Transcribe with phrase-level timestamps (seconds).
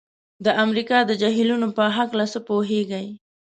[0.45, 3.07] د امریکا د جهیلونو په هلکه څه پوهیږئ؟